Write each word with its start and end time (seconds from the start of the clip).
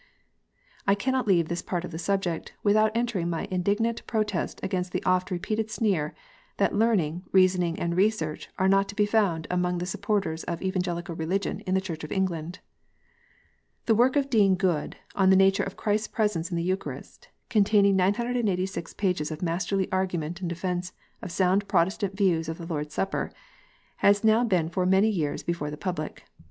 I 0.87 0.95
cannot 0.95 1.27
leave 1.27 1.47
this 1.47 1.61
part 1.61 1.85
of 1.85 1.91
the 1.91 1.99
subject 1.99 2.53
without 2.63 2.91
entering 2.97 3.29
my 3.29 3.47
indignant 3.51 4.01
protest 4.07 4.59
against 4.63 4.93
the 4.93 5.03
often 5.03 5.35
repeated 5.35 5.69
sneer 5.69 6.15
that 6.57 6.73
learning, 6.73 7.25
reasoning, 7.31 7.79
and 7.79 7.95
research 7.95 8.49
are 8.57 8.67
not 8.67 8.89
to 8.89 8.95
be 8.95 9.05
found 9.05 9.45
among 9.51 9.77
the 9.77 9.85
sup 9.85 10.01
porters 10.01 10.43
of 10.45 10.59
Evangelical 10.63 11.15
Eeligion 11.15 11.61
in 11.67 11.75
the 11.75 11.81
Church 11.81 12.03
of 12.03 12.11
England! 12.11 12.61
The 13.85 13.93
work 13.93 14.15
of 14.15 14.27
Dean 14.27 14.55
Goode, 14.55 14.97
on 15.13 15.29
the 15.29 15.35
nature 15.35 15.61
of 15.61 15.77
Christ 15.77 16.05
s 16.05 16.07
presence 16.07 16.49
in 16.49 16.57
the 16.57 16.63
Eucharist, 16.63 17.29
containing 17.51 17.95
986 17.97 18.93
pages 18.95 19.29
of 19.29 19.43
masterly 19.43 19.87
argument 19.91 20.41
in 20.41 20.47
defence 20.47 20.93
of 21.21 21.31
sound 21.31 21.67
Protestant 21.67 22.17
views 22.17 22.49
of 22.49 22.57
the 22.57 22.65
Lord 22.65 22.87
s 22.87 22.95
Supper, 22.95 23.31
has 23.97 24.23
now 24.23 24.43
been 24.43 24.67
for 24.67 24.87
many 24.87 25.09
years 25.11 25.43
before 25.43 25.69
the 25.69 25.77
public. 25.77 26.23